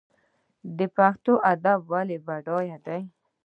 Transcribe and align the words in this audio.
پښتو 0.95 1.33
ادب 1.51 1.79
ولې 1.91 2.17
بډای 2.25 2.67
دی؟ 2.85 3.01